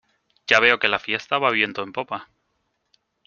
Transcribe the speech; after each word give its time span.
ya 0.49 0.59
veo 0.63 0.79
que 0.81 0.87
la 0.91 0.97
fiesta 0.97 1.37
va 1.43 1.51
viento 1.51 1.83
en 1.83 1.93
popa. 1.99 2.21